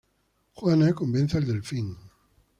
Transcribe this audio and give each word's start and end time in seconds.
Juana 0.55 0.93
convence 0.95 1.37
al 1.37 1.45
Delfín. 1.45 1.95